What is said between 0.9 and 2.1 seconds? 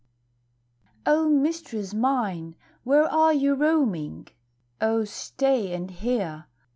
O Mistress